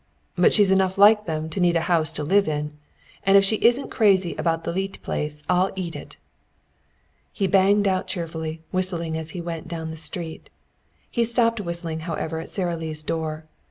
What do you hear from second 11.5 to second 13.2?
whistling, however, at Sara Lee's